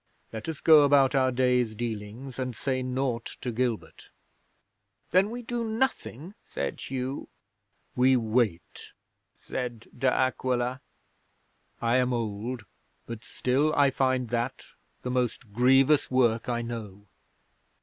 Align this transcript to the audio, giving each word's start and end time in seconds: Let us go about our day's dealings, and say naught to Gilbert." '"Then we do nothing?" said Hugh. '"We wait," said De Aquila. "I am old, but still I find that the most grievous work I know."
Let 0.33 0.49
us 0.49 0.59
go 0.61 0.81
about 0.81 1.13
our 1.13 1.31
day's 1.31 1.75
dealings, 1.75 2.39
and 2.39 2.55
say 2.55 2.81
naught 2.81 3.37
to 3.41 3.51
Gilbert." 3.51 4.09
'"Then 5.11 5.29
we 5.29 5.43
do 5.43 5.63
nothing?" 5.63 6.33
said 6.43 6.81
Hugh. 6.81 7.29
'"We 7.95 8.17
wait," 8.17 8.93
said 9.37 9.85
De 9.95 10.11
Aquila. 10.11 10.81
"I 11.83 11.97
am 11.97 12.13
old, 12.13 12.65
but 13.05 13.23
still 13.23 13.75
I 13.75 13.91
find 13.91 14.29
that 14.29 14.65
the 15.03 15.11
most 15.11 15.53
grievous 15.53 16.09
work 16.09 16.49
I 16.49 16.63
know." 16.63 17.05